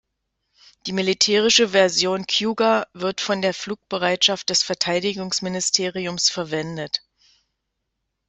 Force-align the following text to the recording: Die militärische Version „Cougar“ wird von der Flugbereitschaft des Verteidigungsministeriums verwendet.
Die 0.87 0.93
militärische 0.93 1.69
Version 1.69 2.25
„Cougar“ 2.25 2.87
wird 2.93 3.21
von 3.21 3.43
der 3.43 3.53
Flugbereitschaft 3.53 4.49
des 4.49 4.63
Verteidigungsministeriums 4.63 6.27
verwendet. 6.27 7.03